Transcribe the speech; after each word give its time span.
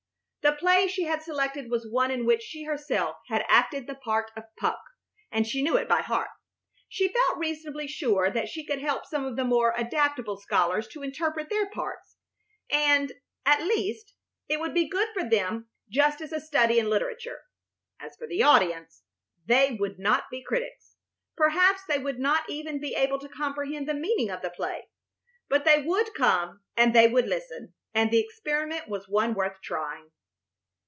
The 0.43 0.53
play 0.57 0.87
she 0.87 1.03
had 1.03 1.21
selected 1.21 1.69
was 1.69 1.87
one 1.87 2.09
in 2.09 2.25
which 2.25 2.41
she 2.41 2.63
herself 2.63 3.15
had 3.27 3.45
acted 3.47 3.85
the 3.85 3.93
part 3.93 4.31
of 4.35 4.45
Puck, 4.59 4.81
and 5.31 5.45
she 5.45 5.61
knew 5.61 5.77
it 5.77 5.87
by 5.87 6.01
heart. 6.01 6.31
She 6.89 7.13
felt 7.13 7.37
reasonably 7.37 7.87
sure 7.87 8.31
that 8.31 8.47
she 8.49 8.65
could 8.65 8.79
help 8.81 9.05
some 9.05 9.23
of 9.23 9.35
the 9.35 9.45
more 9.45 9.71
adaptable 9.77 10.37
scholars 10.41 10.87
to 10.89 11.03
interpret 11.03 11.51
their 11.51 11.69
parts, 11.69 12.17
and, 12.71 13.11
at 13.45 13.61
least, 13.61 14.13
it 14.49 14.59
would 14.59 14.73
be 14.73 14.89
good 14.89 15.09
for 15.13 15.23
them 15.23 15.69
just 15.89 16.21
as 16.21 16.33
a 16.33 16.41
study 16.41 16.79
in 16.79 16.89
literature. 16.89 17.41
As 17.99 18.15
for 18.17 18.25
the 18.25 18.41
audience, 18.41 19.03
they 19.45 19.77
would 19.79 19.99
not 19.99 20.23
be 20.31 20.41
critics. 20.41 20.95
Perhaps 21.37 21.83
they 21.87 21.99
would 21.99 22.17
not 22.17 22.49
even 22.49 22.81
be 22.81 22.95
able 22.95 23.19
to 23.19 23.29
comprehend 23.29 23.87
the 23.87 23.93
meaning 23.93 24.31
of 24.31 24.41
the 24.41 24.49
play, 24.49 24.87
but 25.49 25.65
they 25.65 25.83
would 25.83 26.15
come 26.15 26.61
and 26.75 26.95
they 26.95 27.07
would 27.07 27.27
listen, 27.27 27.75
and 27.93 28.09
the 28.09 28.19
experiment 28.19 28.87
was 28.89 29.07
one 29.07 29.35
worth 29.35 29.61
trying. 29.61 30.09